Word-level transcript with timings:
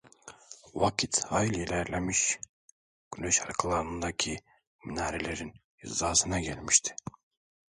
Vakit 0.73 1.23
hayli 1.29 1.61
ilerlemiş, 1.63 2.39
güneş 3.15 3.41
arkalarındaki 3.41 4.37
minarelerin 4.85 5.53
hizasına 5.83 6.39
gelmişti. 6.39 6.95